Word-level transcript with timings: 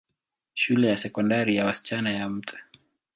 Shule 0.53 0.87
ya 0.87 0.97
Sekondari 0.97 1.55
ya 1.55 1.65
wasichana 1.65 2.11
ya 2.11 2.29
Mt. 2.29 2.55